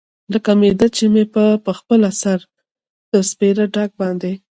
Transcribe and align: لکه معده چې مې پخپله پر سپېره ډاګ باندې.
لکه 0.33 0.51
معده 0.61 0.87
چې 0.95 1.03
مې 1.13 1.23
پخپله 1.65 2.09
پر 3.09 3.21
سپېره 3.31 3.65
ډاګ 3.73 3.91
باندې. 3.99 4.31